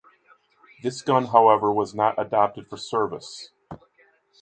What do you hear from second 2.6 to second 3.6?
for service.